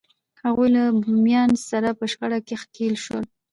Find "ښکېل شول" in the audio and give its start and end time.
2.61-3.25